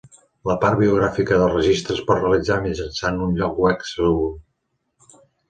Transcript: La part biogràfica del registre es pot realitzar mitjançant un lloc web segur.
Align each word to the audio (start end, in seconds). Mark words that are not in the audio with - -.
La 0.51 0.53
part 0.61 0.77
biogràfica 0.77 1.37
del 1.41 1.51
registre 1.55 1.93
es 1.97 2.01
pot 2.07 2.19
realitzar 2.23 2.57
mitjançant 2.65 3.21
un 3.27 3.37
lloc 3.43 3.61
web 3.67 3.87
segur. 3.93 5.15